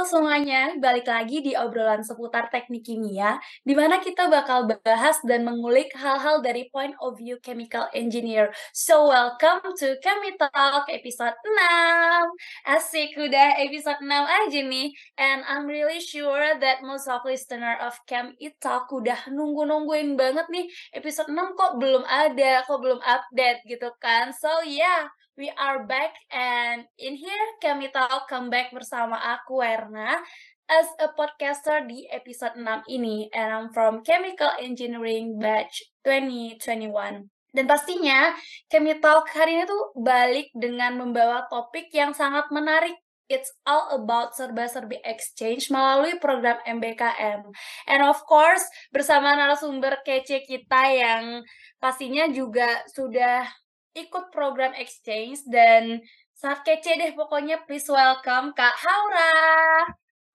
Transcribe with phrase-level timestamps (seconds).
[0.00, 5.44] Halo semuanya, balik lagi di obrolan seputar teknik kimia, di mana kita bakal bahas dan
[5.44, 8.48] mengulik hal-hal dari point of view chemical engineer.
[8.72, 12.32] So, welcome to Chemi Talk episode 6.
[12.64, 14.88] Asik, udah episode 6 aja nih.
[15.20, 20.64] And I'm really sure that most of listener of Chemi Talk udah nunggu-nungguin banget nih
[20.96, 24.32] episode 6 kok belum ada, kok belum update gitu kan.
[24.32, 30.20] So, yeah, we are back and in here kami talk come back bersama aku Werna
[30.68, 37.24] as a podcaster di episode 6 ini and I'm from Chemical Engineering batch 2021.
[37.56, 38.36] Dan pastinya
[38.68, 42.94] Kami Talk hari ini tuh balik dengan membawa topik yang sangat menarik
[43.30, 47.46] It's all about serba-serbi exchange melalui program MBKM.
[47.86, 51.46] And of course, bersama narasumber kece kita yang
[51.78, 53.46] pastinya juga sudah
[53.94, 55.98] ikut program exchange dan
[56.38, 59.34] sangat kece deh pokoknya please welcome Kak Haura.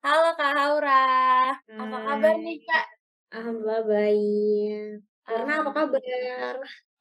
[0.04, 1.08] Halo Kak Haura.
[1.56, 2.86] Apa kabar nih Kak?
[3.32, 4.90] Alhamdulillah baik.
[5.26, 6.56] Karena apa kabar?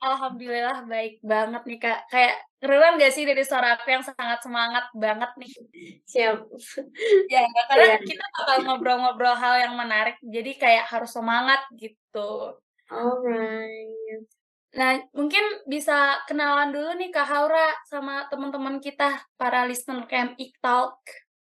[0.05, 2.00] Alhamdulillah baik banget nih Kak.
[2.08, 5.52] Kayak keren gak sih dari suara aku yang sangat semangat banget nih?
[6.06, 6.39] Siap.
[7.28, 8.00] Ya, karena yeah.
[8.00, 12.56] kita bakal ngobrol-ngobrol hal yang menarik, jadi kayak harus semangat gitu.
[12.89, 14.44] Alright.
[14.75, 20.98] Nah, mungkin bisa kenalan dulu nih Kak Haura sama teman-teman kita, para listener Camp Talk.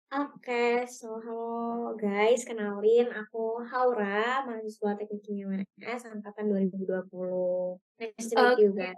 [0.08, 7.75] Oke, so halo guys, kenalin aku Haura, mahasiswa Teknik Kimia UNS angkatan 2020.
[8.00, 8.95] Nice to meet you guys.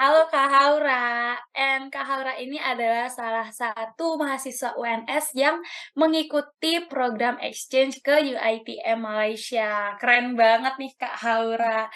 [0.00, 5.60] Halo Kak Haura, and Kak Haura ini adalah salah satu mahasiswa UNS yang
[5.92, 9.92] mengikuti program exchange ke UITM Malaysia.
[10.00, 11.92] Keren banget nih Kak Haura.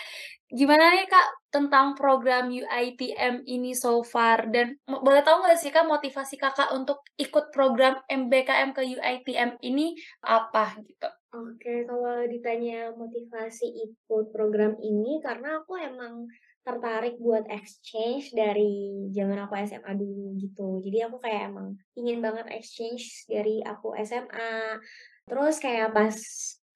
[0.53, 4.51] Gimana nih Kak tentang program UITM ini so far?
[4.51, 9.95] Dan boleh tahu nggak sih Kak motivasi Kakak untuk ikut program MBKM ke UITM ini
[10.27, 11.07] apa gitu?
[11.35, 16.27] Oke, kalau ditanya motivasi ikut program ini karena aku emang
[16.65, 20.81] tertarik buat exchange dari zaman aku SMA dulu gitu.
[20.81, 24.81] Jadi aku kayak emang ingin banget exchange dari aku SMA.
[25.29, 26.17] Terus kayak pas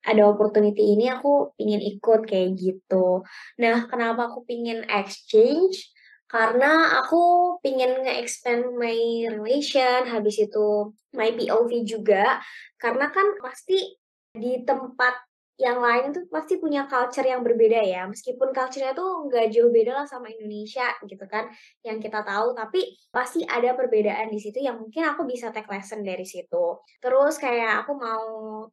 [0.06, 3.22] ada opportunity ini aku ingin ikut kayak gitu.
[3.60, 5.91] Nah, kenapa aku pingin exchange?
[6.28, 12.41] Karena aku pingin nge-expand my relation, habis itu my POV juga.
[12.76, 13.97] Karena kan pasti
[14.37, 15.28] di tempat
[15.58, 18.06] yang lain tuh pasti punya culture yang berbeda ya.
[18.06, 21.50] Meskipun culture-nya tuh nggak jauh beda lah sama Indonesia gitu kan,
[21.82, 22.54] yang kita tahu.
[22.54, 26.78] Tapi pasti ada perbedaan di situ yang mungkin aku bisa take lesson dari situ.
[27.02, 28.24] Terus kayak aku mau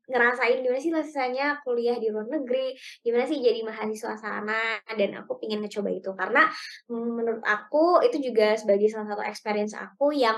[0.05, 5.41] ngerasain gimana sih rasanya kuliah di luar negeri, gimana sih jadi mahasiswa sana, dan aku
[5.41, 6.13] pingin ngecoba itu.
[6.13, 6.45] Karena
[6.85, 10.37] menurut aku itu juga sebagai salah satu experience aku yang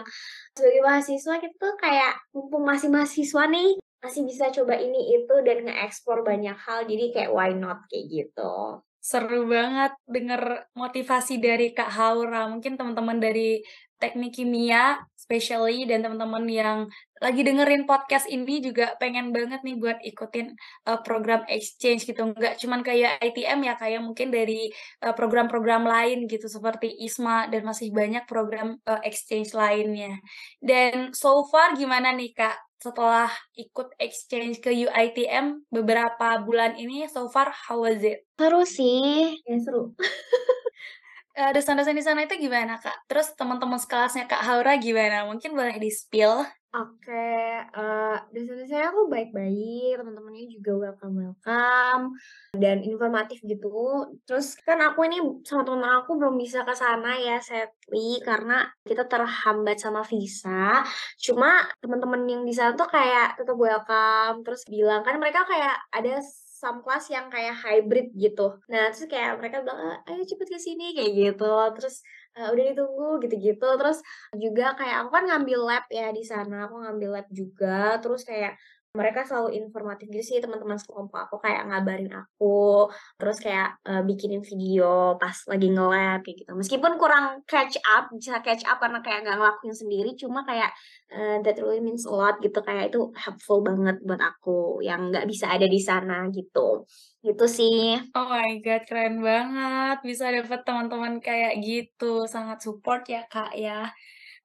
[0.56, 5.66] sebagai mahasiswa kita tuh kayak mumpung masih mahasiswa nih masih bisa coba ini itu dan
[5.66, 8.82] nge-explore banyak hal jadi kayak why not kayak gitu.
[9.02, 12.52] Seru banget denger motivasi dari Kak Haura.
[12.52, 13.64] Mungkin teman-teman dari
[13.98, 16.80] teknik kimia, especially dan teman-teman yang
[17.18, 20.54] lagi dengerin podcast ini juga pengen banget nih buat ikutin
[20.86, 22.30] uh, program exchange gitu.
[22.36, 24.70] Nggak cuman kayak ITM ya, kayak mungkin dari
[25.02, 30.20] program-program uh, lain gitu seperti ISMA dan masih banyak program uh, exchange lainnya.
[30.62, 37.26] Dan so far gimana nih Kak setelah ikut exchange ke UITM beberapa bulan ini so
[37.30, 38.26] far how was it?
[38.38, 39.94] Seru sih, ya seru.
[41.40, 43.10] uh, dosen-dosen di sana itu gimana Kak?
[43.10, 45.26] Terus teman-teman sekelasnya Kak Haura gimana?
[45.30, 46.46] Mungkin boleh di-spill?
[46.78, 47.34] Oke,
[47.74, 52.14] uh, dosen-dosennya aku baik-baik, teman-temannya juga welcome-welcome,
[52.54, 54.06] dan informatif gitu.
[54.30, 59.10] Terus kan aku ini sama teman aku belum bisa ke sana ya sadly, karena kita
[59.10, 60.86] terhambat sama visa.
[61.18, 66.22] Cuma teman-teman yang di sana tuh kayak tetap welcome, terus bilang kan mereka kayak ada
[66.58, 68.54] some class yang kayak hybrid gitu.
[68.70, 71.54] Nah, terus kayak mereka bilang, "Ayo cepet ke sini," kayak gitu.
[71.78, 72.02] Terus
[72.38, 73.68] uh, udah ditunggu gitu-gitu.
[73.82, 73.98] Terus
[74.38, 77.98] juga kayak aku kan ngambil lab ya di sana aku ngambil lab juga.
[78.00, 78.56] Terus kayak
[78.98, 82.90] mereka selalu informatif gitu sih teman-teman sekelompok aku kayak ngabarin aku
[83.22, 88.42] terus kayak uh, bikinin video pas lagi nge-lab kayak gitu meskipun kurang catch up bisa
[88.42, 90.74] catch up karena kayak nggak ngelakuin sendiri cuma kayak
[91.14, 95.30] uh, that really means a lot gitu kayak itu helpful banget buat aku yang nggak
[95.30, 96.90] bisa ada di sana gitu
[97.28, 98.00] Gitu sih.
[98.16, 103.92] Oh my god, keren banget bisa dapet teman-teman kayak gitu, sangat support ya, Kak, ya.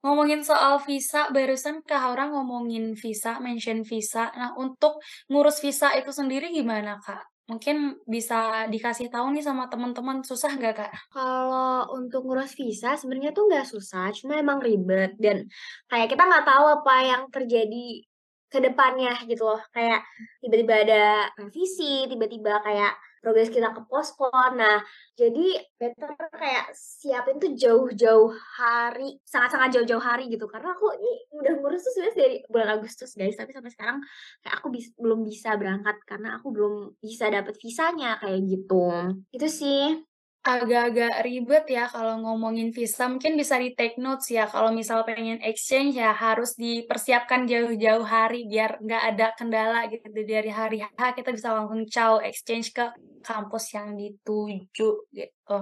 [0.02, 4.34] Ngomongin soal visa, barusan Kak Haura ngomongin visa, mention visa.
[4.34, 4.98] Nah, untuk
[5.30, 7.22] ngurus visa itu sendiri gimana, Kak?
[7.46, 10.92] Mungkin bisa dikasih tahu nih sama teman-teman, susah nggak, Kak?
[11.14, 15.46] Kalau untuk ngurus visa sebenarnya tuh nggak susah, cuma emang ribet dan
[15.86, 18.02] kayak kita nggak tahu apa yang terjadi
[18.50, 19.62] ke depannya gitu loh.
[19.70, 20.02] Kayak
[20.42, 21.02] tiba-tiba ada
[21.38, 24.58] revisi, tiba-tiba kayak progres kita ke-postpone.
[24.58, 24.82] Nah,
[25.14, 30.50] jadi better kayak siapin tuh jauh-jauh hari, sangat-sangat jauh-jauh hari gitu.
[30.50, 33.98] Karena aku ini udah ngurus tuh sebenarnya dari bulan Agustus guys, tapi sampai sekarang
[34.42, 38.90] kayak aku bis belum bisa berangkat karena aku belum bisa dapet visanya kayak gitu.
[39.30, 40.11] Itu sih.
[40.42, 45.94] Agak-agak ribet ya kalau ngomongin visa, mungkin bisa di-take notes ya kalau misal pengen exchange
[45.94, 50.02] ya harus dipersiapkan jauh-jauh hari biar nggak ada kendala gitu.
[50.10, 52.90] Dari hari H kita bisa langsung caw exchange ke
[53.22, 55.56] kampus yang dituju gitu.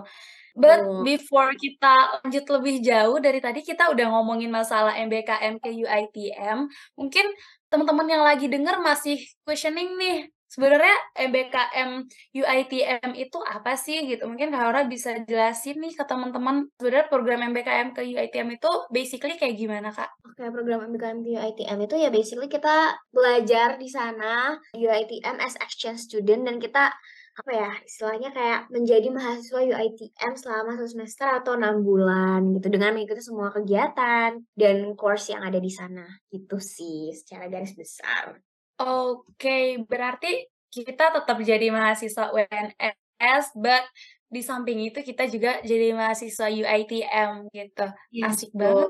[0.56, 6.72] But before kita lanjut lebih jauh dari tadi kita udah ngomongin masalah MBKM ke UiTM,
[6.96, 7.28] mungkin
[7.68, 11.90] teman-teman yang lagi denger masih questioning nih, sebenarnya MBKM
[12.34, 14.26] UiTM itu apa sih gitu?
[14.26, 19.38] Mungkin Kak Aura bisa jelasin nih ke teman-teman, sebenarnya program MBKM ke UiTM itu basically
[19.38, 20.10] kayak gimana, Kak?
[20.26, 26.02] Oke, program MBKM di UiTM itu ya basically kita belajar di sana UiTM as exchange
[26.10, 26.90] student dan kita
[27.30, 32.92] apa ya istilahnya kayak menjadi mahasiswa UiTM selama satu semester atau enam bulan gitu dengan
[32.92, 38.36] mengikuti semua kegiatan dan course yang ada di sana gitu sih secara garis besar.
[38.80, 43.84] Oke, berarti kita tetap jadi mahasiswa UNS, but
[44.30, 47.86] di samping itu kita juga jadi mahasiswa UiTM gitu.
[48.14, 48.88] Yes, Asik banget.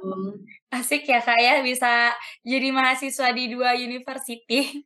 [0.70, 2.12] Asik ya Kak ya bisa
[2.44, 4.84] jadi mahasiswa di 2 university.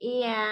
[0.00, 0.46] Iya.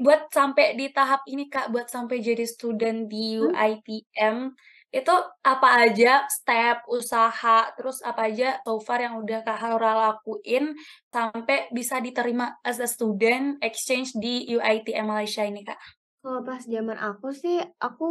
[0.00, 3.38] Buat sampai di tahap ini Kak, buat sampai jadi student di.
[3.38, 4.56] UiTM,
[4.90, 5.14] itu
[5.46, 10.74] apa aja step, usaha, terus apa aja so far yang udah Kak Aura lakuin
[11.14, 15.78] sampai bisa diterima as a student exchange di UiTM Malaysia ini, Kak?
[16.20, 18.10] Kalau pas zaman aku sih, aku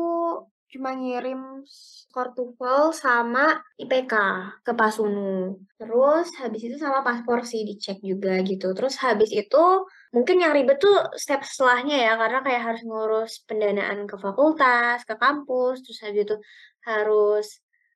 [0.70, 4.14] cuma ngirim skor TOEFL sama IPK
[4.62, 5.58] ke Pasunu.
[5.82, 8.74] Terus habis itu sama paspor sih dicek juga gitu.
[8.78, 9.64] Terus habis itu
[10.14, 15.18] mungkin yang ribet tuh step setelahnya ya, karena kayak harus ngurus pendanaan ke fakultas, ke
[15.18, 16.36] kampus, terus habis itu
[16.86, 17.46] harus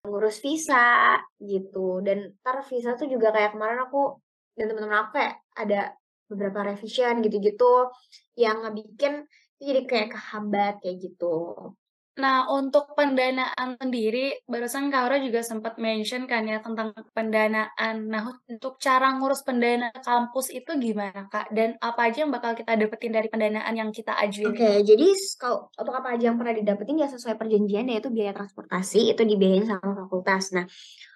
[0.01, 2.01] ngurus visa gitu.
[2.01, 4.17] Dan entar visa tuh juga kayak kemarin aku
[4.57, 5.81] dan temen-temen aku kayak ada
[6.25, 7.93] beberapa revision gitu-gitu
[8.33, 9.29] yang ngebikin
[9.61, 11.69] jadi kayak kehambat kayak gitu.
[12.13, 18.05] Nah, untuk pendanaan sendiri, barusan Kak Aura juga sempat mention kan ya tentang pendanaan.
[18.05, 21.49] Nah, untuk cara ngurus pendanaan kampus itu gimana, Kak?
[21.49, 24.53] Dan apa aja yang bakal kita dapetin dari pendanaan yang kita ajuin?
[24.53, 28.37] Oke, jadi s kalau untuk apa aja yang pernah didapetin ya sesuai perjanjian yaitu biaya
[28.37, 30.53] transportasi itu dibiayain sama fakultas.
[30.53, 30.69] Nah,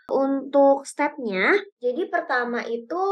[0.09, 3.03] untuk step-nya, jadi pertama itu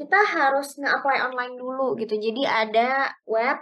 [0.00, 2.16] kita harus nge-apply online dulu gitu.
[2.16, 3.60] Jadi ada web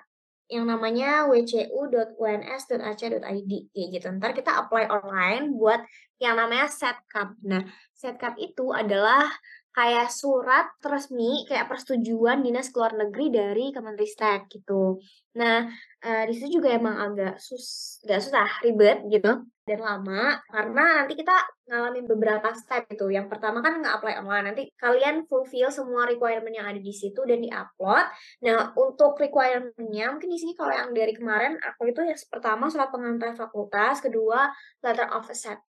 [0.53, 4.13] yang namanya wcu.uns.ac.id kayak gitu.
[4.13, 5.81] Entar kita apply online buat
[6.21, 7.41] yang namanya Setkap.
[7.41, 7.65] Nah,
[7.97, 9.33] Setkap itu adalah
[9.73, 15.01] kayak surat resmi, kayak persetujuan Dinas Luar Negeri dari Kemenristek gitu.
[15.41, 15.65] Nah,
[16.05, 21.15] eee, di situ juga emang agak sus nggak susah, ribet gitu dan lama karena nanti
[21.15, 21.33] kita
[21.71, 23.09] ngalamin beberapa step gitu.
[23.09, 27.41] Yang pertama kan nge-apply online, nanti kalian fulfill semua requirement yang ada di situ dan
[27.41, 28.07] di-upload.
[28.45, 32.93] Nah, untuk requirement-nya mungkin di sini kalau yang dari kemarin aku itu yang pertama surat
[32.93, 34.53] pengantar fakultas, kedua
[34.85, 35.25] letter of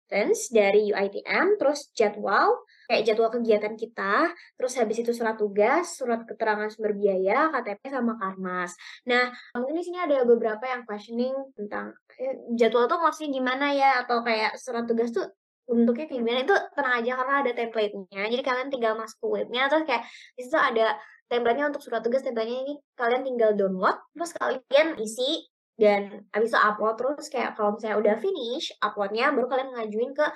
[0.10, 6.26] acceptance dari UiTM, terus jadwal, kayak jadwal kegiatan kita, terus habis itu surat tugas, surat
[6.26, 8.74] keterangan sumber biaya, KTP, sama Karmas.
[9.06, 14.02] Nah, mungkin di sini ada beberapa yang questioning tentang, eee, jadwal tuh maksudnya gimana ya?
[14.02, 15.30] Atau kayak surat tugas tuh
[15.70, 16.40] bentuknya kayak gimana?
[16.42, 18.22] Itu tenang aja karena ada template-nya.
[18.34, 20.98] Jadi kalian tinggal masuk ke webnya, terus kayak di situ ada
[21.30, 25.46] template-nya untuk surat tugas, template-nya ini kalian tinggal download, terus kalian isi
[25.80, 26.96] dan habis itu upload.
[27.00, 30.28] Terus kayak kalau misalnya udah finish upload-nya, baru kalian ngajuin ke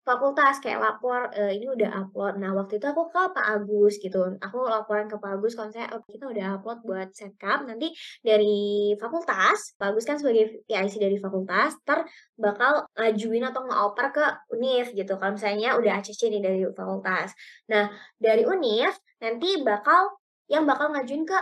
[0.00, 2.40] fakultas, kayak lapor, eee, ini udah upload.
[2.40, 5.90] Nah, waktu itu aku ke Pak Agus gitu, aku laporan ke Pak Agus kalau misalnya,
[5.92, 7.92] "Oh, kita udah upload buat Setkap." Nanti
[8.24, 12.08] dari fakultas, Pak Agus kan sebagai PIC dari fakultas, entar
[12.40, 14.24] bakal ngajuin atau ngeoper ke
[14.56, 17.36] univ gitu, kalau misalnya udah ACC nih dari fakultas.
[17.68, 20.16] Nah, dari univ nanti bakal
[20.48, 21.38] yang bakal ngajuin ke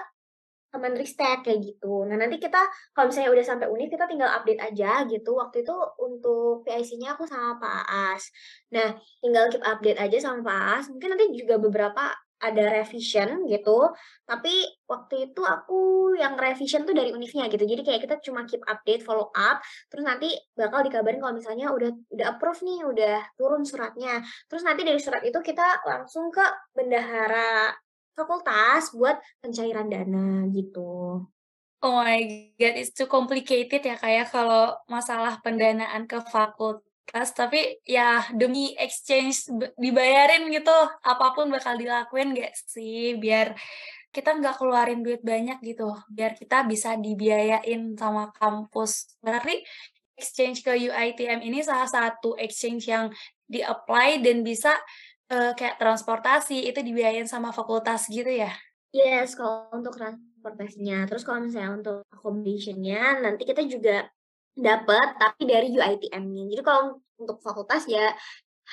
[0.69, 2.05] Kemenristek kayak gitu.
[2.05, 2.61] Nah, nanti kita
[2.93, 5.31] kalau misalnya udah sampai univ, kita tinggal update aja gitu.
[5.37, 8.29] Waktu itu untuk PIC-nya aku sama Pak Aas.
[8.77, 8.93] Nah,
[9.25, 13.91] tinggal keep update aja sama Pak Aas, mungkin nanti juga beberapa ada revision gitu,
[14.23, 17.67] tapi waktu itu aku yang revision tuh dari univnya gitu.
[17.67, 19.59] Jadi kayak kita cuma keep update, follow up,
[19.91, 24.23] terus nanti bakal dikabarin kalau misalnya udah udah approve nih, udah turun suratnya.
[24.47, 27.75] Terus nanti dari surat itu kita langsung ke bendahara
[28.19, 31.23] fakultas buat pencairan dana gitu.
[31.79, 32.19] Oh my
[32.59, 36.83] god, it's too complicated ya, Kak, ya, kalau masalah pendanaan ke fakultas.
[37.33, 39.49] tapi ya demi exchange
[39.79, 43.15] dibayarin gitu, apa pun bakal dilakuin nggak sih?
[43.17, 43.55] Biar
[44.11, 49.15] kita nggak keluarin duit banyak gitu, biar kita bisa dibiayain sama kampus.
[49.23, 49.63] Berarti
[50.19, 53.07] exchange ke UiTM ini salah satu exchange yang
[53.47, 54.75] di-apply dan bisa,
[55.33, 58.53] eee, kayak transportasi itu dibiayain sama fakultas gitu ya?
[58.97, 61.05] Yes, kalau untuk transportasinya.
[61.09, 64.09] Terus kalau misalnya untuk accommodation-nya nanti kita juga
[64.57, 66.43] dapat, tapi dari UiTM-nya.
[66.53, 66.85] Jadi kalau
[67.21, 68.13] untuk fakultas ya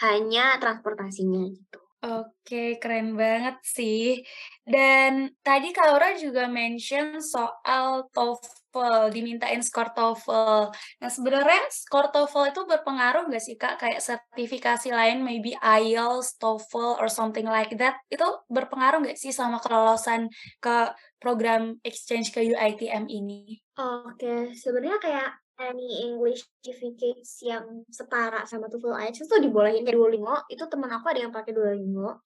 [0.03, 1.84] hanya transportasinya gitu.
[2.03, 4.21] Oke, keren banget sih.
[4.61, 10.69] Dan tadi Kak Laura juga mention soal TOEFL, dimintain skor TOEFL.
[11.01, 13.81] Nah, sebenarnya skor TOEFL itu berpengaruh nggak sih Kak?
[13.81, 19.57] Kayak sertifikasi lain, maybe IELTS, TOEFL, or something like that, itu berpengaruh nggak sih sama
[19.57, 20.29] kelolosan
[20.61, 23.57] ke program exchange ke UiTM ini?
[23.81, 30.35] Oke, sebenarnya kayak any English certificates yang setara sama TOEFL IELTS itu dibolehin kayak Duolingo,
[30.51, 32.23] itu temen aku ada yang pakai Duolingo,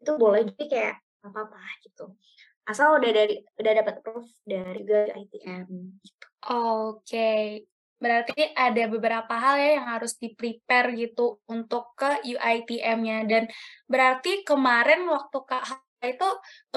[0.00, 2.04] itu boleh jadi kayak nggak apa-apa gitu.
[2.64, 5.66] Asal udah dari udah dapat approve dari UiTM
[6.00, 6.26] gitu.
[6.48, 7.68] Oke,
[8.00, 13.44] berarti ada beberapa hal ya yang harus di-prepare gitu untuk ke UiTM-nya dan
[13.84, 16.28] berarti kemarin waktu Kak itu,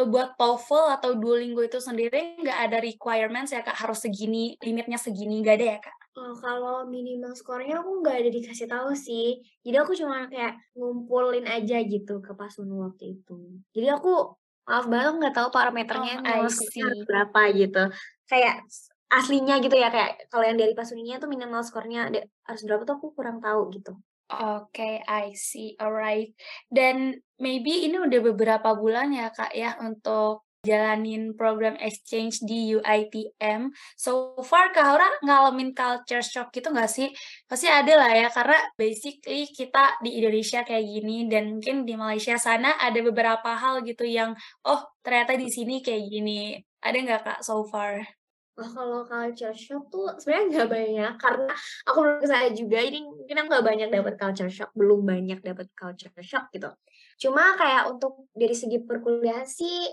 [0.10, 5.39] buat TOEFL atau Duolingo itu sendiri nggak ada requirements ya Kak, harus segini, limitnya segini,
[5.39, 5.96] nggak ada ya Kak?
[6.13, 9.42] Oh, kalau minimal skornya aku nggak ada dikasih tahu sih.
[9.65, 13.34] Jadi aku cuma kayak ngumpulin aja gitu ke Pasunu waktu itu.
[13.74, 14.38] Jadi aku
[14.70, 16.22] maaf banget nggak tahu Oh, parameternya
[16.53, 16.86] see.
[17.10, 17.84] berapa gitu.
[18.30, 18.62] Kayak
[19.10, 22.13] aslinya gitu ya, kayak kalau yang dari Pasuninya tuh minimal skornya
[22.46, 23.98] harus berapa tuh aku kurang tahu gitu.
[24.41, 26.33] Oke, I see, alright.
[26.71, 33.67] Dan maybe ini udah beberapa bulan ya Kak ya untuk jalanin program exchange di UiTM.
[33.99, 37.11] So far Kak Aura ngalamin culture shock gitu nggak sih?
[37.45, 42.39] Pasti ada lah ya, karena basically kita di Indonesia kayak gini dan mungkin di Malaysia
[42.39, 44.31] sana ada beberapa hal gitu yang,
[44.63, 48.23] "Oh ternyata di sini kayak gini." Ada nggak Kak so far?
[48.53, 51.53] Wah, kalau culture shock tuh sebenarnya nggak banyak, karena
[51.89, 56.13] aku belum ke juga, jadi mungkin nggak banyak dapat culture shock, belum banyak dapat culture
[56.22, 56.69] shock gitu.
[57.17, 59.89] Cuma kayak untuk dari segi perkuliahan sih,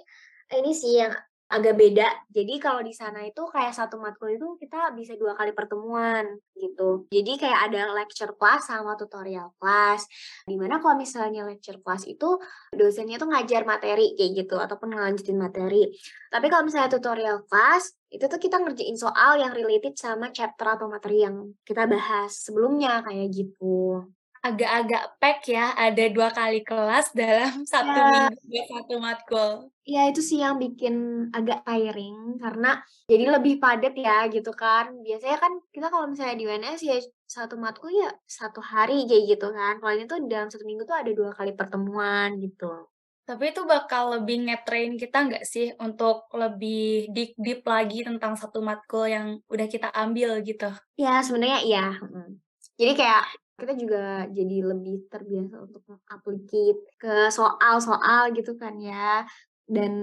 [0.52, 1.16] ini sih yang
[1.50, 2.06] agak beda.
[2.30, 7.10] Jadi kalau di sana itu kayak satu matkul itu kita bisa 2 kali pertemuan gitu.
[7.10, 10.06] Jadi kayak ada lecture class sama tutorial class.
[10.46, 12.38] Di mana kalau misalnya lecture class itu
[12.70, 15.90] dosennya tuh ngajar materi kayak gitu ataupun ngelanjutin materi.
[16.30, 20.86] Tapi kalau misalnya tutorial class, itu tuh kita ngerjain soal yang related sama chapter atau
[20.90, 21.36] materi yang
[21.68, 24.04] kita bahas sebelumnya, kayak gitu.
[24.42, 28.30] Agak-agak pack ya, ada 2 kali kelas dalam 1 Iya.
[28.44, 29.70] minggu 1 matkul.
[29.88, 30.94] Iya, itu sih yang bikin
[31.32, 32.68] agak tiring, karena
[33.08, 34.92] jadi lebih padat ya, gitu kan.
[35.00, 39.46] Biasanya kan kita kalau misalnya di UNS ya 1 matkul ya 1 hari kayak gitu
[39.56, 39.80] kan.
[39.80, 42.89] Kalau ini tuh dalam 1 minggu tuh ada 2 kali pertemuan gitu.
[43.30, 49.06] Tapi itu bakal lebih nge-train kita nggak sih untuk lebih deep-deep lagi tentang satu matkul
[49.06, 50.66] yang udah kita ambil gitu?
[50.98, 52.42] Ya sebenarnya iya, mhm.
[52.74, 59.22] Jadi kayak kita juga jadi lebih terbiasa untuk meng-applicate ke soal-soal gitu kan ya.
[59.62, 59.94] Dan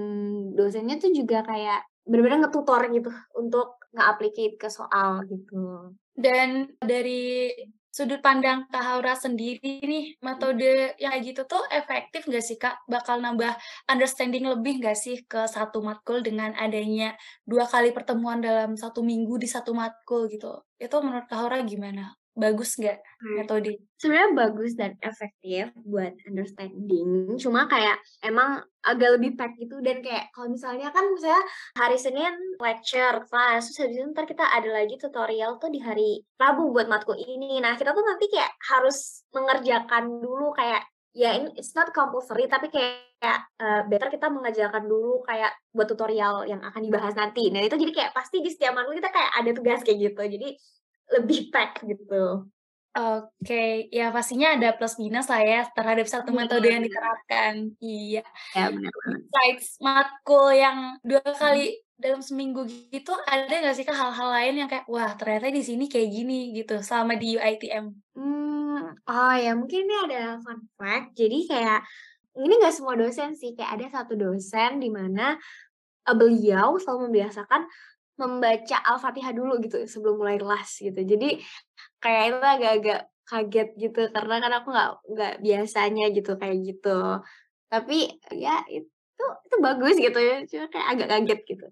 [0.55, 5.91] dosennya tuh juga kayak bener-bener nge-tutor gitu untuk nge-applicate ke soal gitu.
[6.15, 7.51] Dan dari
[7.97, 12.75] sudut pandang Kak Haura sendiri nih, metode yang kayak gitu tuh efektif nggak sih Kak?
[12.85, 13.57] Bakal nambah
[13.89, 17.17] understanding lebih nggak sih ke satu matkul dengan adanya
[17.49, 20.61] 2 kali pertemuan dalam satu minggu di satu matkul gitu?
[20.77, 22.13] Itu menurut Kak Haura gimana?
[22.41, 23.71] Bagus nggak Mmm, metode?
[23.97, 30.29] sebenarnya bagus dan efektif buat understanding, cuma kayak emang agak lebih pack gitu dan kayak
[30.37, 31.41] kalau misalnya kan misalnya
[31.73, 36.21] hari Senin lecture, kelas, terus habis itu entar kita ada lagi tutorial tuh di hari
[36.37, 37.57] Rabu buat matkul ini.
[37.57, 40.85] Nah, kita tuh nanti kayak harus mengerjakan dulu kayak
[41.17, 46.45] ya ini it's not compulsory tapi kayak, eee, better kita mengerjakan dulu kayak buat tutorial
[46.45, 47.49] yang akan dibahas nanti.
[47.49, 50.21] Nah, itu jadi kayak pasti di setiap matkul kita kayak ada tugas kayak gitu.
[50.37, 50.53] Jadi
[51.15, 52.47] lebih pack gitu.
[52.95, 53.53] Oke,
[53.91, 57.53] ya pastinya ada plus minus lah ya terhadap satu metode yang diterapkan.
[57.83, 58.19] Iya.
[58.53, 59.27] Ya, banget.
[59.33, 61.39] Besides matkul yang 2 Mhm.
[61.41, 62.61] kali dalam seminggu
[62.93, 66.53] gitu, ada nggak sih Kak hal-hal lain yang kayak, "Wah ternyata di sini kayak gini,"
[66.57, 68.01] gitu selama di UiTM?
[68.15, 71.17] Mmm, oh ya mungkin ini ada fun fact.
[71.19, 71.79] Jadi kayak,
[72.39, 75.35] ini nggak semua dosen sih, kayak ada satu dosen di mana,
[76.07, 77.63] eee, beliau selalu membiasakan
[78.17, 80.99] membaca Al-Fatihah dulu gitu sebelum mulai kelas gitu.
[81.05, 81.41] Jadi
[82.03, 86.99] kayak itu agak-agak kaget gitu karena kan aku nggak nggak biasanya gitu kayak gitu.
[87.71, 87.97] Tapi
[88.35, 88.87] ya itu
[89.47, 91.67] itu bagus gitu ya, cuma kayak agak kaget gitu.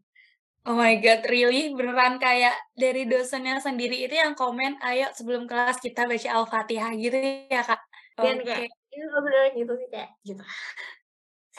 [0.65, 1.73] Oh my God, really?
[1.77, 7.17] Beneran kayak dari dosennya sendiri itu yang komen, "Ayo sebelum kelas kita baca Al-Fatihah," gitu
[7.53, 7.81] ya, Kak?
[8.17, 8.93] Dan kayak, Oke.
[8.95, 10.43] iya bener gitu sih, kayak gitu.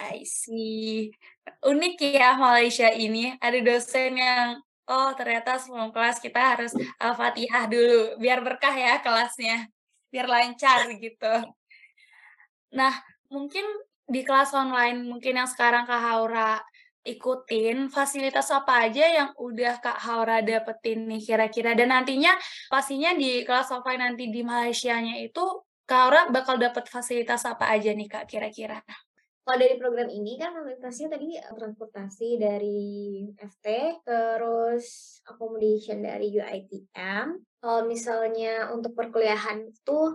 [0.01, 1.11] I see.
[1.65, 8.19] Unik ya Malaysia ini, ada dosen yang, "Oh ternyata sebelum kelas kita harus Al-Fatihah dulu,
[8.23, 9.67] biar berkah ya kelasnya,
[10.13, 11.35] biar lancar," gitu.
[12.75, 12.93] Nah,
[13.31, 13.63] mungkin
[14.07, 16.63] di kelas online mungkin yang sekarang Kak Haura
[17.07, 21.75] ikutin, fasilitas apa aja yang udah Kak Haura dapetin nih kira-kira?
[21.79, 22.35] Dan nantinya
[22.71, 25.43] pastinya di kelas offline nanti di Malaysianya itu,
[25.87, 28.83] Kak Haura bakal dapet fasilitas apa aja nih Kak kira-kira?
[29.47, 32.83] Kalau dari program ini kan fasilitasnya tadi, eee, transportasi dari
[33.39, 33.67] FT,
[34.03, 34.56] terus
[35.27, 37.27] accommodation dari UiTM.
[37.63, 40.15] Kalau misalnya untuk perkuliahan tuh,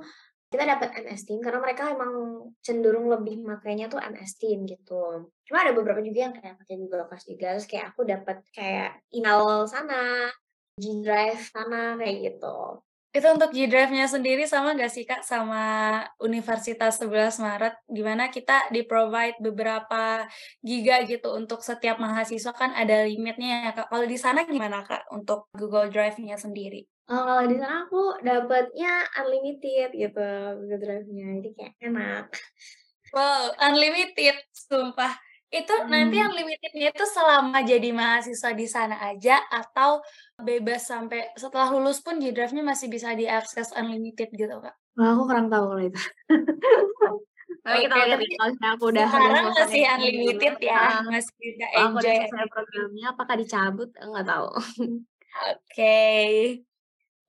[0.51, 5.31] kita dapat MS Team karena mereka emang cenderung lebih makainya tuh MS Team gitu.
[5.47, 8.99] Cuma ada beberapa juga yang kayak pakai Google Class juga, terus kayak aku dapat kayak
[9.15, 10.27] email sana,
[10.75, 12.83] G Drive sana, kayak gitu.
[13.11, 17.75] Itu untuk G Drive-nya sendiri sama nggak sih Kak, sama Universitas 11 Maret?
[17.83, 20.23] Di mana kita di-provide beberapa
[20.63, 23.91] giga gitu untuk setiap mahasiswa kan ada limitnya ya Kak.
[23.91, 26.87] Kalau di sana gimana Kak, untuk Google Drive-nya sendiri?
[27.11, 30.27] Oh, kalau di sana aku dapatnya unlimited gitu
[30.63, 32.25] Google Drive-nya, jadi kayak enak.
[33.11, 35.30] Wow, unlimited, sumpah.
[35.51, 36.27] Itu nanti Mhm.
[36.31, 39.99] unlimited-nya itu selama jadi mahasiswa di sana aja atau
[40.39, 44.75] bebas sampai setelah lulus pun G Drive-nya masih bisa diakses unlimited gitu, Kak?
[44.95, 45.99] Wah, aku kurang tahu kalau itu.
[47.61, 50.53] Tapi kita Oke, lihat tapi ya kalau misalnya aku udah udah sekarang selesai masih unlimited
[50.65, 53.89] ya, heeh, masih bisa kalau aku udah enjoy selesai programnya apakah dicabut?
[54.01, 54.47] Enggak tahu.
[55.51, 55.91] Oke.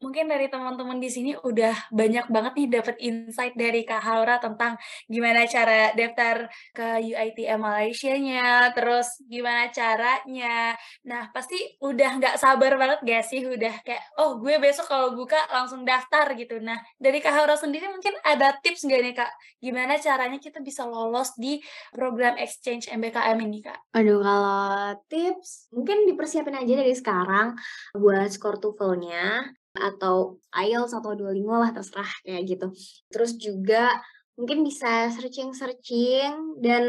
[0.02, 4.74] Mungkin dari teman-teman di sini udah banyak banget nih dapat insight dari Kak Haura tentang
[5.06, 10.74] gimana cara daftar ke UiTM Malaysianya, terus gimana caranya.
[11.06, 13.46] Nah, pasti udah nggak sabar banget nggak sih?
[13.46, 16.58] Udah kayak, "Oh, gue besok kalau buka langsung daftar," gitu.
[16.58, 19.32] Nah, dari Kak Haura sendiri mungkin ada tips nggak nih, Kak?
[19.62, 21.62] Gimana caranya kita bisa lolos di
[21.94, 23.94] program exchange MBKM ini, Kak?
[23.94, 27.54] Aduh, kalau tips mungkin dipersiapin aja dari sekarang
[27.94, 32.66] buat skor TOEFL-nya atau IELTS atau Duolingo lah terserah kayak gitu.
[33.08, 33.96] Terus juga
[34.36, 36.84] mungkin bisa searching-searching dan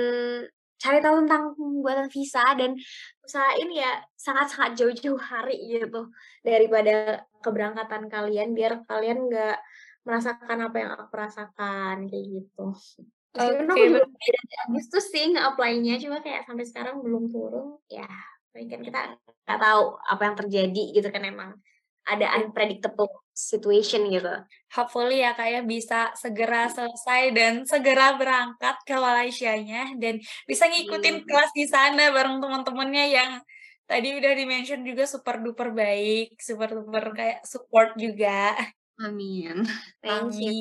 [0.80, 2.76] cari tahu tentang pembuatan visa dan
[3.24, 6.12] usahain ya sangat-sangat jauh-jauh hari gitu
[6.44, 9.58] daripada keberangkatan kalian biar kalian nggak
[10.04, 12.76] merasakan apa yang aku rasakan, kayak gitu.
[13.34, 17.80] Meskipun Oke, aku juga berarti dari Agustus sih nge-apply-nya, cuma kayak sampai sekarang belum turun,
[17.88, 18.06] ya
[18.54, 19.18] mungkin kita
[19.48, 21.58] nggak tahu apa yang terjadi gitu kan emang
[22.08, 22.40] ada Iya.
[22.40, 24.30] unpredictable situation gitu.
[24.76, 31.24] Hopefully ya, Kak, ya, bisa segera selesai dan segera berangkat ke Malaysianya dan bisa ngikutin
[31.24, 31.28] Amin.
[31.28, 33.32] kelas di sana bareng teman-temannya yang
[33.90, 38.54] tadi udah di-mention juga super duper baik, super duper kayak support juga.
[39.02, 39.66] Amin.
[40.04, 40.54] Thank you.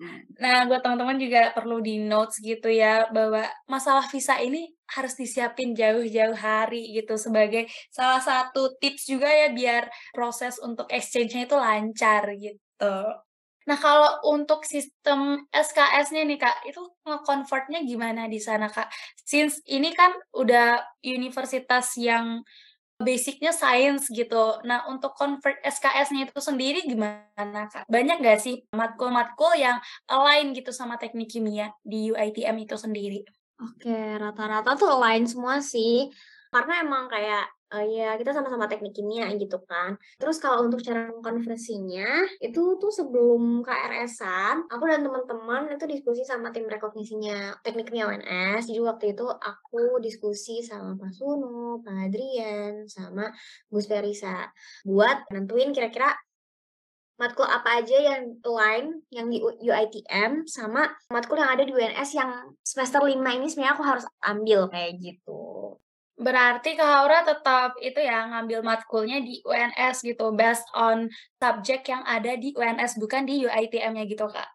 [0.00, 0.24] Amin.
[0.40, 6.36] Nah, buat teman-teman juga perlu di-notes gitu ya, bahwa masalah visa ini harus disiapin jauh-jauh
[6.36, 12.96] hari gitu, sebagai salah satu tips juga ya biar proses untuk exchange-nya itu lancar gitu.
[13.64, 18.92] Nah, kalau untuk sistem SKS-nya nih, Kak, itu nge-convert-nya gimana di sana, Kak?
[19.24, 22.44] Since ini kan udah universitas yang
[23.00, 24.60] basic-nya sains gitu.
[24.68, 27.88] Nah, untuk convert SKS-nya itu sendiri gimana, Kak?
[27.88, 29.80] Banyak nggak sih matkul-matkul yang
[30.12, 33.24] align gitu sama teknik kimia di UiTM itu sendiri?
[33.64, 36.12] Oke, rata-rata tuh align semua sih,
[36.52, 39.96] karena emang kayak, eee, ya kita sama-sama teknik kimia gitu kan.
[40.20, 46.52] Terus kalau untuk cara mengkonversinya, itu tuh sebelum KRS-an, aku dan teman-teman itu diskusi sama
[46.52, 48.68] tim rekognisinya teknik kimia UNS.
[48.68, 53.32] Jadi waktu itu aku diskusi sama Pak Sunu, Pak Adrian, sama
[53.72, 54.50] Gus Ferisa,
[54.84, 56.12] buat nentuin kira-kira
[57.14, 62.30] matkul apa aja yang align, yang di UiTM, sama matkul yang ada di UNS yang
[62.62, 65.78] semester 5 ini sebenarnya aku harus ambil, kayak gitu.
[66.14, 71.10] Berarti Kak Haura tetap itu ya, ngambil matkulnya di UNS gitu, based on
[71.42, 74.53] subjek yang ada di UNS, bukan di UiTM-nya gitu, Kak?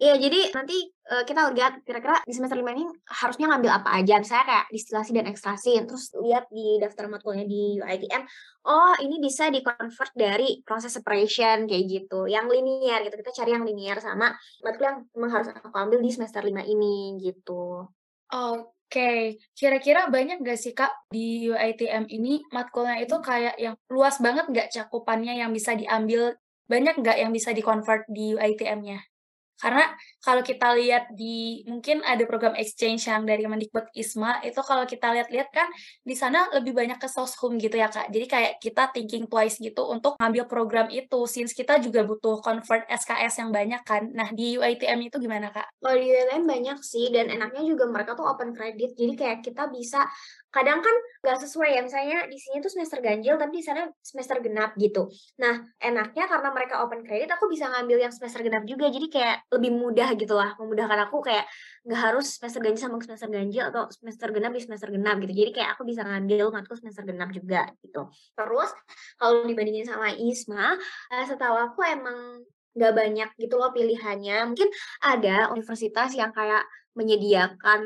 [0.00, 4.16] Iya, jadi nanti, eee, kita lihat kira-kira di semester 5 ini harusnya ngambil apa aja,
[4.16, 8.24] misalnya kayak distilasi dan ekstraksi, terus lihat di daftar matkulnya di UiTM,
[8.64, 13.64] oh ini bisa di-convert dari proses separation kayak gitu, yang linear gitu, kita cari yang
[13.68, 14.32] linear sama
[14.64, 17.84] matkul yang memang harus aku ambil di semester 5 ini, gitu.
[18.32, 24.48] Oke, kira-kira banyak nggak sih Kak, di UiTM ini matkulnya itu kayak yang luas banget
[24.48, 26.34] nggak cakupannya yang bisa diambil,
[26.72, 29.13] banyak nggak yang bisa di-convert di UiTM-nya?
[29.54, 29.86] Karena
[30.18, 35.14] kalau kita lihat di mungkin ada program exchange yang dari Kemendikbud ISMA, itu kalau kita
[35.14, 35.68] lihat-lihat kan
[36.02, 38.10] di sana lebih banyak ke soshum gitu ya, Kak.
[38.10, 42.84] Jadi kayak kita thinking twice gitu untuk ngambil program itu, since kita juga butuh convert
[42.90, 44.10] SKS yang banyak kan.
[44.10, 45.70] Nah, di UiTM itu gimana, Kak?
[45.78, 49.70] Kalau di UiTM banyak sih, dan enaknya juga mereka tuh open credit, jadi kayak kita
[49.70, 50.06] bisa
[50.54, 54.38] kadang kan nggak sesuai ya, misalnya di sini tuh semester ganjil, tapi di sana semester
[54.38, 55.10] genap gitu.
[55.42, 59.36] Nah, enaknya karena mereka open credit, aku bisa ngambil yang semester genap juga, jadi kayak
[59.50, 61.50] lebih mudah gitu lah, memudahkan aku kayak
[61.82, 65.32] nggak harus semester ganjil sama semester ganjil atau semester genap di semester genap gitu.
[65.34, 68.06] Jadi kayak aku bisa ngambil matkul semester genap juga gitu.
[68.38, 68.70] Terus
[69.18, 70.78] kalau dibandingin sama ISMA,
[71.10, 74.50] uh, setahu aku emang nggak banyak gitu loh pilihannya.
[74.50, 74.68] Mungkin
[75.02, 77.82] ada universitas yang kayak menyediakan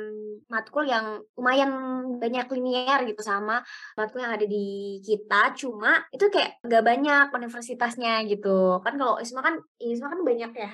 [0.53, 1.72] matkul yang lumayan
[2.20, 3.64] banyak linear gitu sama
[3.96, 8.85] matkul yang ada di kita, cuma itu kayak nggak banyak universitasnya gitu.
[8.85, 10.72] Kan kalau ISMA kan ISMA kan banyak ya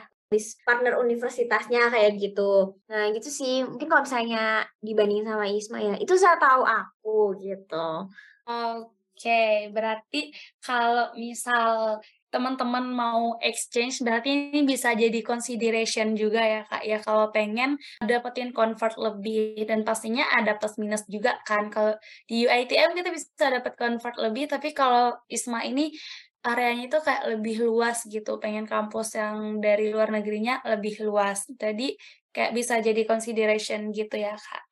[0.67, 2.75] partner universitasnya kayak gitu.
[2.91, 8.11] Nah gitu sih, mungkin kalau misalnya dibandingin sama ISMA ya, itu saya tahu aku gitu.
[8.51, 12.03] Oke, berarti kalau misal
[12.35, 18.51] teman-teman mau exchange berarti ini bisa jadi consideration juga ya Kak ya kalau pengen dapetin
[18.51, 21.95] convert lebih dan pastinya ada plus minus juga kan kalau
[22.27, 25.95] di UiTM kita bisa dapat convert lebih tapi kalau ISMA ini
[26.43, 31.95] areanya itu kayak lebih luas gitu pengen kampus yang dari luar negerinya lebih luas jadi
[32.35, 34.65] kayak bisa jadi consideration gitu ya Kak.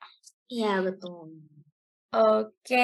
[0.51, 1.52] Iya betul.
[2.13, 2.77] Oke,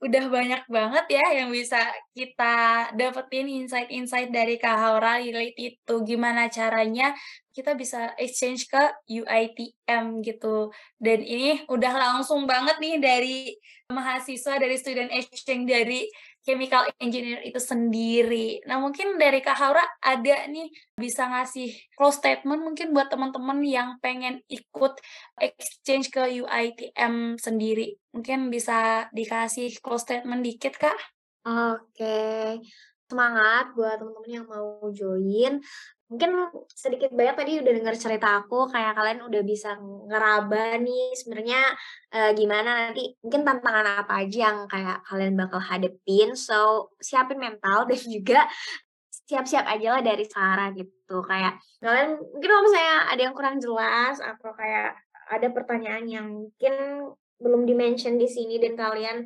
[0.00, 1.76] udah banyak banget ya yang bisa
[2.16, 7.12] kita dapetin insight-insight dari Kak Haura related to gimana caranya
[7.52, 8.80] kita bisa exchange ke
[9.12, 10.72] UiTM gitu.
[10.96, 13.52] Dan ini udah langsung banget nih dari
[13.92, 16.08] mahasiswa, dari student exchange dari
[16.42, 18.62] chemical engineer itu sendiri.
[18.66, 23.88] Nah, mungkin dari Kak Haura ada nih bisa ngasih close statement mungkin buat teman-teman yang
[24.02, 24.98] pengen ikut
[25.38, 27.94] exchange ke UiTM sendiri.
[28.10, 30.98] Mungkin bisa dikasih close statement dikit, Kak?
[31.46, 32.58] Oke.
[33.06, 35.62] Semangat buat teman-teman yang mau join.
[36.12, 36.30] Mungkin
[36.68, 41.72] sedikit banyak tadi udah dengar cerita aku, kayak kalian udah bisa ngeraba nih sebenarnya
[42.12, 46.36] uh, gimana nanti mungkin tantangan apa aja yang kayak kalian bakal hadepin.
[46.36, 48.44] So, siapin mental dan juga
[49.24, 51.24] siap-siap aja lah dari sekarang gitu.
[51.24, 54.92] Kayak kalian mungkin kalau misalnya ada yang kurang jelas atau kayak
[55.32, 56.74] ada pertanyaan yang mungkin
[57.40, 59.24] belum di-mention di sini dan kalian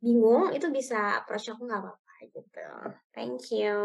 [0.00, 2.66] bingung, itu bisa approach aku nggak apa-apa gitu.
[3.10, 3.78] Thank you.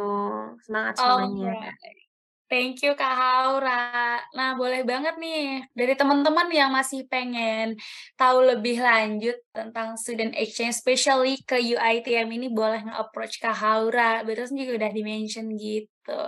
[0.62, 1.58] Semangat semuanya.
[1.58, 2.06] Alright.
[2.48, 4.24] Thank you Kak Haura.
[4.32, 7.76] Nah, boleh banget nih dari teman-teman yang masih pengen
[8.16, 14.24] tahu lebih lanjut tentang student exchange, especially ke UiTM ini boleh nge-approach Kak Haura.
[14.24, 16.20] Betul juga udah di-mention gitu.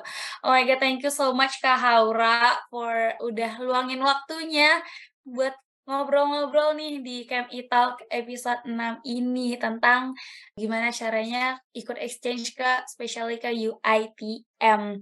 [0.43, 4.83] Oh my god, thank you so much Kak Haura for udah luangin waktunya
[5.23, 5.55] buat
[5.89, 10.13] ngobrol-ngobrol nih di Camp Italk episode 6 ini tentang
[10.53, 15.01] gimana caranya ikut exchange ke especially ke UiTM.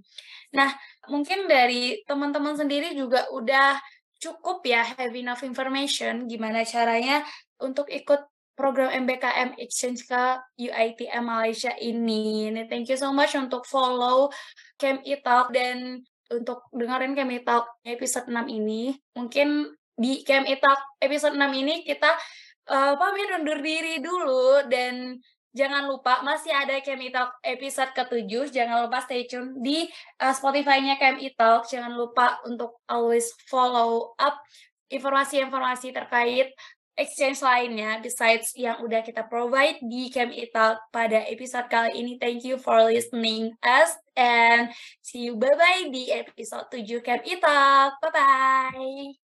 [0.55, 0.69] Nah,
[1.11, 3.75] mungkin dari teman-teman sendiri juga udah
[4.17, 7.21] cukup ya have enough information gimana caranya
[7.59, 8.23] untuk ikut
[8.57, 10.23] program MBKM Exchange ke
[10.57, 12.49] UiTM Malaysia ini.
[12.49, 14.33] Nih, thank you so much untuk follow
[14.79, 18.97] Camp Italk dan untuk dengerin Camp Italk episode 6 ini.
[19.13, 22.13] Mungkin di Camp Italk episode 6 ini kita
[22.69, 25.17] uh, pamit undur diri dulu dan
[25.57, 28.53] jangan lupa masih ada Camp Italk episode ke-7.
[28.53, 29.89] Jangan lupa stay tune di
[30.21, 31.65] uh, Spotify-nya Camp Italk.
[31.65, 34.37] Jangan lupa untuk always follow up
[34.87, 36.53] informasi-informasi terkait
[36.97, 42.17] exchange lainnya besides yang udah kita provide di Camp Italk pada episode kali ini.
[42.17, 44.73] Thank you for listening us and
[45.05, 48.01] see you bye-bye di episode 7 Camp Italk.
[48.01, 49.17] Bye-bye.